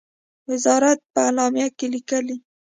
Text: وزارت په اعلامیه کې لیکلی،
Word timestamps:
وزارت 0.49 0.99
په 1.13 1.19
اعلامیه 1.27 1.67
کې 1.77 1.87
لیکلی، 1.93 2.37